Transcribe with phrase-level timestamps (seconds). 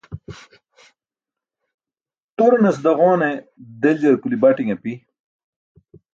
[2.37, 3.31] Turanas daġowane
[3.81, 4.93] deljar kuli bati̇n api.